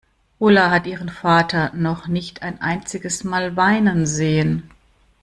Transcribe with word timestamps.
Ulla 0.39 0.71
hat 0.71 0.87
ihren 0.87 1.09
Vater 1.09 1.69
noch 1.75 2.07
nicht 2.07 2.41
ein 2.41 2.59
einziges 2.59 3.23
Mal 3.23 3.55
weinen 3.55 4.07
sehen. 4.07 4.71